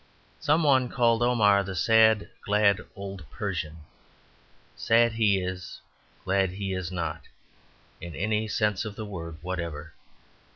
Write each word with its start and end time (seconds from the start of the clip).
Some 0.39 0.63
one 0.63 0.89
called 0.89 1.21
Omar 1.21 1.61
"the 1.63 1.75
sad, 1.75 2.27
glad 2.43 2.81
old 2.95 3.23
Persian." 3.29 3.77
Sad 4.75 5.11
he 5.11 5.39
is; 5.39 5.79
glad 6.25 6.49
he 6.49 6.73
is 6.73 6.91
not, 6.91 7.25
in 8.01 8.15
any 8.15 8.47
sense 8.47 8.83
of 8.83 8.95
the 8.95 9.05
word 9.05 9.37
whatever. 9.43 9.93